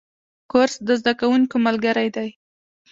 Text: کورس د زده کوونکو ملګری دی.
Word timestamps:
کورس 0.51 0.75
د 0.87 0.89
زده 1.01 1.13
کوونکو 1.19 1.55
ملګری 1.67 2.07
دی. 2.15 2.29